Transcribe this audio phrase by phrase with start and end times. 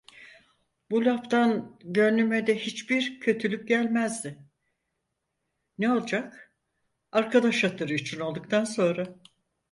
[0.91, 4.37] Bu laftan gönlüme de hiçbir kötülük gelmezdi,
[5.77, 6.53] ne olacak,
[7.11, 9.15] arkadaş hatırı için olduktan sonra…